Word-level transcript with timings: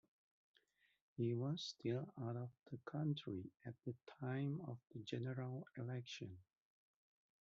He 1.15 1.35
was 1.35 1.61
still 1.77 2.11
out 2.19 2.35
of 2.35 2.49
the 2.71 2.79
country 2.85 3.51
at 3.67 3.75
the 3.85 3.93
time 4.19 4.59
of 4.65 4.79
the 4.89 4.99
general 5.03 5.67
election. 5.77 6.39